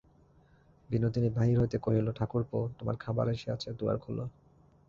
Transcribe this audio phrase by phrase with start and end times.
[0.89, 4.25] বিনোদিনী বাহির হইতে কহিল, ঠাকুরপো, তোমার খাবার আসিয়াছে, দুয়ার খোলো।